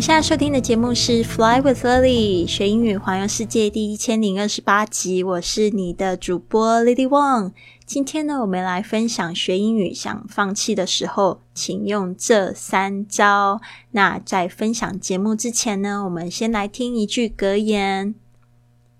[0.00, 7.52] 现在收听的节目是《Fly with Lily》学英语环游世界第一千零二十八集，我是你的主播 Lily Wang。
[7.84, 13.60] 今天呢，我们来分享学英语想放弃的时候，请用这三招。
[13.90, 18.14] 那在分享节目之前呢，我们先来听一句格言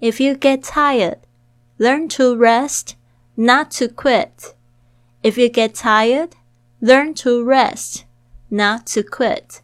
[0.00, 1.18] ：If you get tired,
[1.78, 2.94] learn to rest,
[3.36, 4.30] not to quit.
[5.22, 6.30] If you get tired,
[6.80, 8.00] learn to rest,
[8.48, 9.60] not to quit.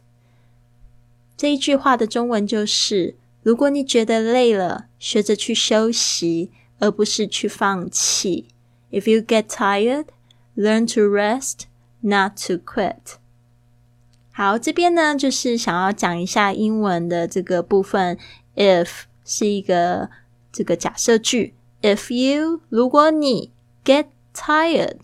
[1.37, 8.47] 这一句话的中文就是：如果你觉得累了，学着去休息，而不是去放弃。
[8.89, 10.05] If you get tired,
[10.55, 11.63] learn to rest,
[11.99, 13.17] not to quit.
[14.31, 18.17] 好，这边呢就是想要讲一下英文的这个部分。
[18.55, 20.09] If 是一个
[20.53, 21.53] 这个假设句。
[21.81, 23.51] If you 如果你
[23.83, 24.99] get tired，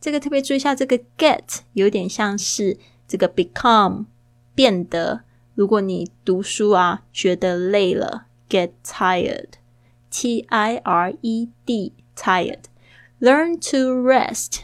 [0.00, 4.06] 这个特别注意一下，这个 get 有点像是这个 become
[4.54, 5.22] 变得。
[5.54, 14.60] 如果你读书啊觉得累了，get tired，t i r e d tired，learn to rest，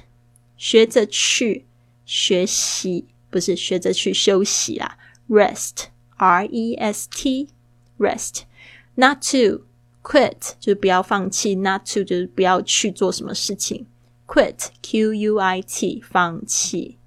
[0.57, 1.67] 学着去
[2.05, 4.97] 学习，不是学着去休息啦
[5.29, 9.64] ，rest，r e s t，rest，not to
[10.03, 13.87] quit 就是不要放弃，not to 就是不要去做什么事情
[14.27, 16.98] ，quit，q u i t，放弃。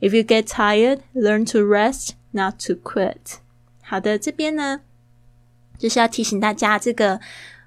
[0.00, 2.10] If you get tired, learn to rest.
[2.36, 3.38] Not to quit。
[3.82, 4.82] 好的，这边呢
[5.78, 7.18] 就是要提醒大家，这个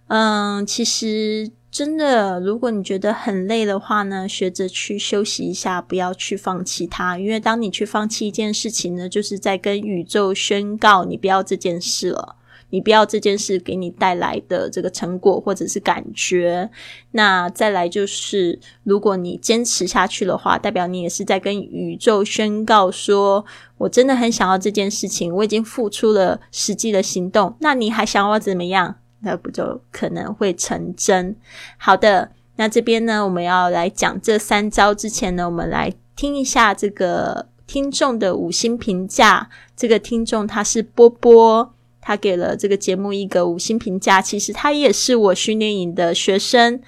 [0.08, 7.18] 嗯，其实真的，如果你觉得很累的话呢，学着去休息一下，不要去放弃它。
[7.18, 12.35] 因为当你去放弃一件事情呢，就是在跟宇宙宣告你不要这件事了。
[12.72, 16.69] 你不要这件事给你带来的这个成果或者是感觉，
[17.12, 23.46] 那再来就是，如果你坚持下去的话，代表你也是在跟宇宙宣告说，
[23.78, 28.96] 我真的很想要这件事情，我已经付出了实际的行动，那你还想要怎么样？
[29.22, 31.35] 那不就可能会成真？
[31.78, 39.50] 好的，那这边呢，我们要来讲这三招之前呢，我们来听一下这个听众的五星评价。
[39.75, 41.74] 这个听众他是波波。
[42.01, 44.21] 他给了这个节目一个五星评价。
[44.21, 46.81] 其实他也是我训练营的学生。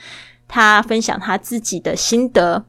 [0.47, 2.65] 他分享他自己的心得。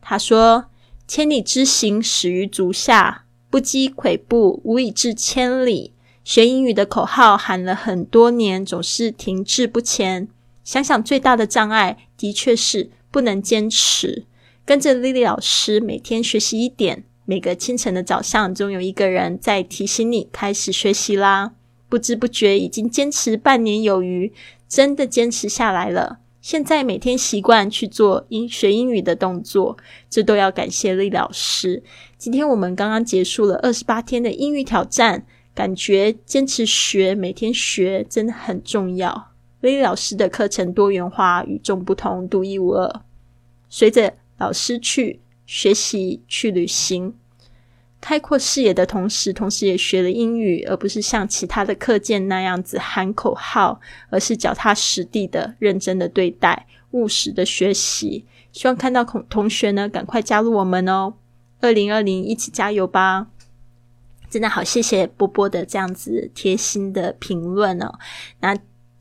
[0.00, 0.66] 他说
[1.06, 5.92] ：“千里之行，始于足下；不积跬步，无以至千里。”
[6.24, 10.28] 学英语的口号喊了很多年，总是停滞不前。
[10.64, 14.26] 想想最大的障碍，的确是不能坚持。
[14.66, 21.52] 跟着丽丽老师每天学习一点，每个清晨的早上，总有一个人在提醒你开始学习啦。
[21.88, 24.32] 不知不觉已经坚持半年有余，
[24.68, 26.18] 真的坚持下来了。
[26.40, 29.76] 现在每天习惯去做英学英语的动作，
[30.08, 31.82] 这都要感谢丽老师。
[32.16, 39.32] 今天我们刚刚结束了二十八天的英语挑战，感觉坚持学，每天学真的很重要。
[39.60, 43.02] 丽老师的课程多元化、与众不同、独一无二。
[43.68, 47.14] 随着老师去学习、去旅行。
[48.00, 58.24] 开阔视野的同时，同时也学了英语，而不是像其他的课件那样子喊口号，而是脚踏实地的、认真的对待、务实的学习。
[58.52, 61.14] 希望看到同同学呢，赶快加入我们哦！
[61.60, 63.26] 二零二零，一起加油吧！
[64.30, 67.98] 真的好，谢谢波波的这样子贴心的评论哦。
[68.40, 68.56] 那。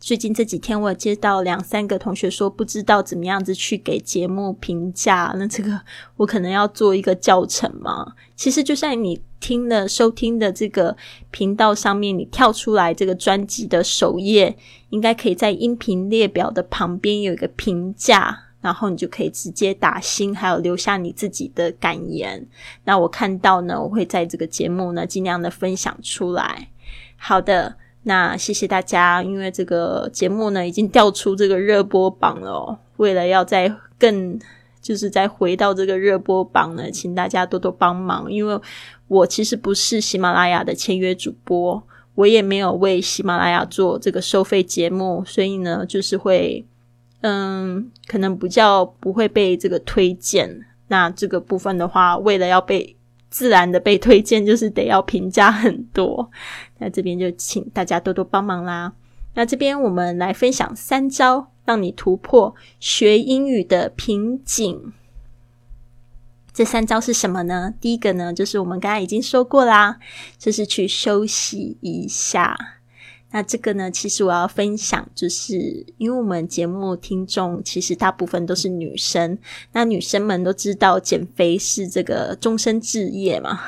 [0.08, 5.82] 最近这几天，我接到两三个同学说不知道怎么样子去给节目评价，那这个
[6.16, 8.14] 我可能要做一个教程吗？
[8.34, 10.96] 其实就像你听的收听的这个
[11.30, 14.56] 频道上面，你跳出来这个专辑的首页，
[14.92, 22.48] 应该可以在音频列表的旁边有一个评价，然后你就可以直接打星，还有留下你自己的感言。
[22.86, 26.70] 那我看到呢，我会在这个节目呢尽量的分享出来。
[27.18, 27.76] 好的。
[28.08, 32.80] 那谢谢大家，因为这个节目呢已经调出这个热播榜了。
[32.96, 33.70] 为了要再
[34.00, 34.40] 更，
[34.82, 38.32] 就是再回到这个热播榜呢，请大家多多帮忙。
[38.32, 38.58] 因为
[39.10, 41.84] 我其实不是喜马拉雅的签约主播，
[42.16, 46.66] 我也没有为喜马拉雅做这个收费节目，所以呢，就是会，
[47.20, 50.66] 嗯，可能比较不会被这个推荐。
[50.88, 52.97] 那这个部分的话，为了要被。
[53.30, 56.32] 自然的被推荐就是得要评价很多，
[56.80, 58.94] 那这边就请大家多多帮忙啦。
[59.36, 64.94] 那这边我们来分享三招，让你突破学英语的瓶颈。
[66.52, 67.74] 这三招是什么呢？
[67.80, 70.00] 第一个呢，就是我们刚才已经说过啦，
[70.40, 72.77] 就是去休息一下。
[73.32, 79.38] 那这个呢，其实我要分享，就是因为我们节目听众其实大部分都是女生，
[79.74, 83.60] 那女生们都知道减肥是这个终身置业嘛，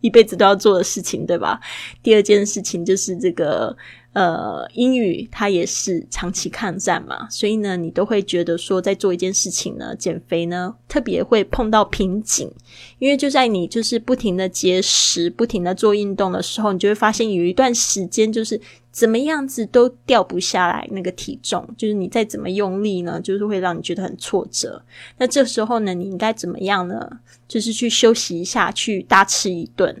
[0.00, 1.60] 一辈子都要做的事情，对吧？
[2.02, 3.76] 第二件事情就是这个。
[4.14, 12.50] 呃，英语它也是长期抗战嘛，所以呢，你都会觉得说，在做一件事情呢，减肥呢，特别会碰到瓶颈，
[12.98, 18.60] 因为就在你就是不停的节食、不停的做运动的时候，你就会发现有一段时间就是
[18.90, 24.82] 怎么样子都掉不下来那个体重，就是你再怎么用力呢，就是会让你觉得很挫折。
[25.18, 27.08] 那这时候呢，你应该怎么样呢？
[27.46, 29.97] 就是去休息一下，去大吃一顿。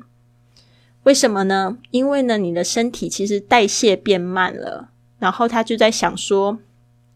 [1.04, 1.78] 为什么呢？
[1.90, 6.58] 因为呢，你的身体其实代谢变慢了，然后他就在想说，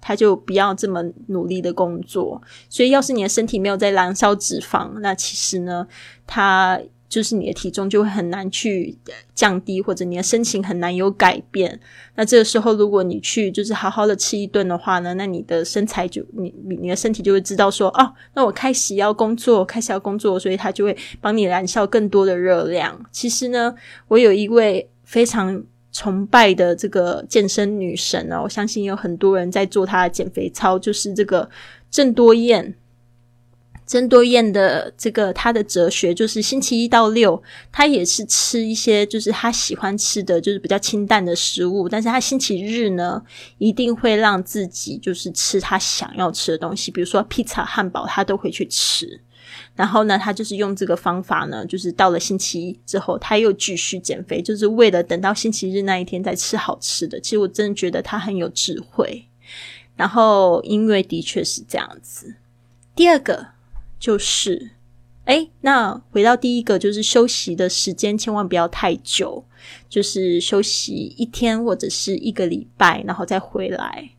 [0.01, 2.41] 他就不要这么努力的工作。
[2.69, 5.87] 所以，要是你的身体没有在燃烧脂肪，那其实呢，
[6.27, 6.81] 他。
[7.13, 8.97] 就是你的体重就会很难去
[9.35, 11.79] 降低，或者你的身形很难有改变。
[12.15, 22.99] 那这个时候，如果你去就是好好的吃一顿的话呢，那你的身材就你你的身体就会知道说，哦，那我开始要工作，开始要工作，所以它就会帮你燃烧更多的热量。
[23.11, 23.75] 其实呢，
[24.09, 25.63] 我有一位非常
[25.93, 31.51] 崇拜的这个健身女神啊，我相信有很多人在做她的减肥操，就是这个
[31.91, 32.75] 郑多燕。
[33.85, 43.23] 曾多燕的这个他的哲学就是星期一到六，他也是吃一些就是他喜欢吃的就是比较清淡的食物，但是他星期日呢
[43.59, 49.21] 一定会让自己就是吃他想要吃的东西，比如说披萨、汉堡，他都会去吃。
[49.75, 57.21] 然后呢，他就是用这个方法呢，就是到了星期一之后，他又继续减肥，就是为了等到星期日那一天再吃好吃的。
[57.21, 59.27] 其实我真的觉得他很有智慧。
[59.97, 62.37] 然后因为的确是这样子。
[62.95, 63.52] 第二个。
[64.03, 64.71] 就是，
[65.27, 69.45] 哎，那回到第一个，就是休息的时间千万不要太久，
[69.89, 74.11] 就是休息一天或者是一个礼拜，然后再回来。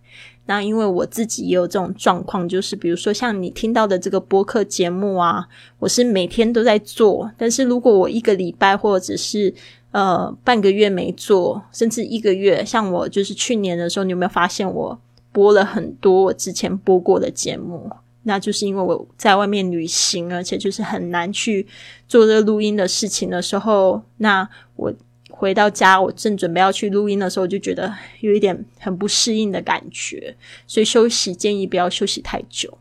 [0.45, 5.45] 那因为我自己也有这种状况，就是比如说像你听到的这个播客节目啊，
[5.79, 9.53] 我是每天都在做，但是如果我一个礼拜或者是
[9.91, 14.97] 呃半个月没做，甚至一个月，像我就是去年的时候，你有没有发现我
[15.33, 17.91] 播了很多我之前播过的节目？
[18.23, 21.67] 那就是因为我在外面旅行，而且就是很难去
[22.07, 24.93] 做这个录音的事情的时候，那我
[25.29, 30.35] 回到家，我正准备要去录音的时候，就觉得有一点很不适应的感觉，
[30.67, 32.77] 所以休息建议不要休息太久。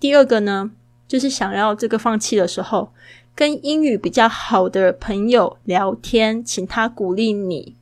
[0.00, 0.70] 第二个呢，
[1.06, 2.92] 就是想要这个放弃的时候，
[3.34, 7.74] 跟英语比较好的朋友聊天，请他鼓励你。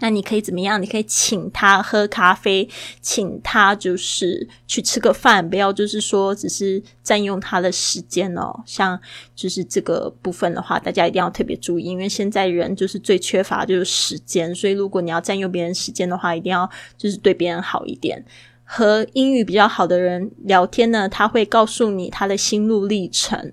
[0.00, 0.80] 那你可以怎么样？
[0.80, 2.68] 你可以请他喝咖啡，
[3.00, 8.54] 请他就是去吃个饭，不要就是说只是占用他的时间哦。
[8.66, 9.00] 像
[9.34, 18.24] 就是这个部分的话，大家一定要特别注意，因为现在人就是最缺乏就是时间，所以如果你要占用别人时间的话，一定要就是对别人好一点。
[18.64, 23.52] 和英语比较好的人聊天呢，他会告诉你他的心路历程。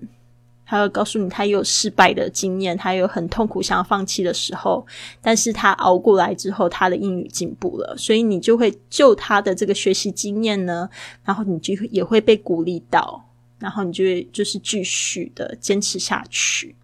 [0.66, 4.86] 他会告诉你，他有失败的经验，他有很痛苦想要放弃的时候，
[5.20, 10.88] 但是他熬过来之后，他的英语进步了，所以你就会就他的这个学习经验呢，
[11.22, 16.74] 然后你就也会被鼓励到，然后你就会就是继续的坚持下去。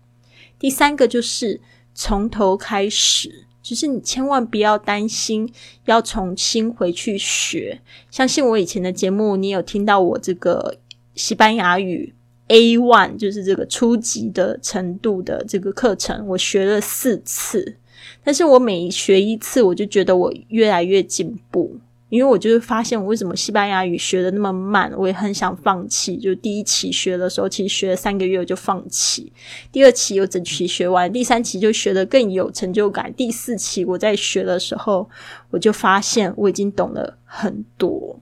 [0.58, 1.58] 第三个就是
[1.94, 5.50] 从头开始，就是你千万不要担心
[5.86, 7.80] 要重新回去学。
[8.10, 10.76] 相信我以前的节目，你有听到我这个
[11.14, 12.14] 西班牙语。
[12.50, 17.76] A one 就是这个初级的程度的这个课程，我学了四次，
[18.24, 21.76] 但是我每学一次，我就觉得我越来越进步，
[22.08, 26.16] 因为我就是发现我为什么西班牙语学的那么慢，我也很想放弃。
[26.16, 29.32] 就第一期学的时候，其实学了三个月我就放弃，
[29.70, 35.08] 第二期又整期学完，第三期就学的更有成就感，第四期我在学的时候，
[35.50, 38.18] 我就发现我已经懂了很多。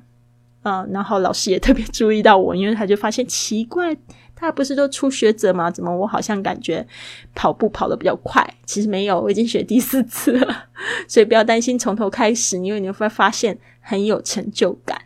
[0.62, 3.96] 嗯，然后老师也特别注意到我，因为他就发现奇怪，
[4.34, 5.70] 他不是都初学者吗？
[5.70, 6.86] 怎么我好像感觉
[7.34, 8.44] 跑步跑得比较快？
[8.66, 10.66] 其实没有，我已经学第四次了，
[11.06, 15.02] 所以不要担心从头开始，因为你会发现很有成就感。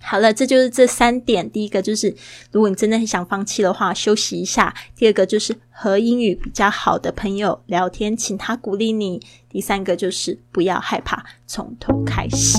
[0.00, 1.50] 好了，这就是这三点。
[1.50, 2.16] 第一个就是，
[2.50, 12.58] 如果你真的很想放弃的话，休息一下；第二个就是和英语比较好的朋友聊天，请他鼓励你；第三个就是不要害怕从头开始。